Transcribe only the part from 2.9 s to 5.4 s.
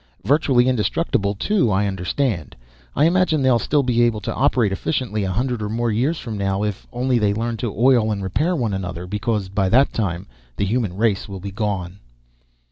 I imagine they'll still be able to operate efficiently a